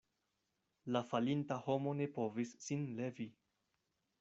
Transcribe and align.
La 0.95 1.03
falinta 1.11 1.59
homo 1.67 1.95
ne 2.01 2.09
povis 2.17 2.57
sin 2.69 2.89
levi. 3.03 3.31